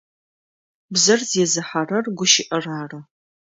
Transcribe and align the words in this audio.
Бзэр 0.93 1.19
зезыхьэрэр 1.29 2.05
гущыӏэр 2.17 2.65
ары. 2.79 2.99